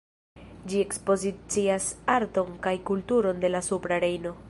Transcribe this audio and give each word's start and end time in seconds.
Ĝi 0.71 0.79
ekspozicias 0.85 1.91
arton 2.17 2.53
kaj 2.67 2.77
kulturon 2.93 3.45
de 3.45 3.57
la 3.57 3.67
Supra 3.71 4.05
Rejno. 4.07 4.39